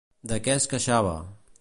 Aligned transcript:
De 0.31 0.39
què 0.47 0.55
es 0.61 0.65
queixava? 0.73 1.15